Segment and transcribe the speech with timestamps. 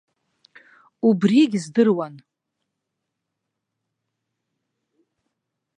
[1.07, 2.15] Убригь здыруан.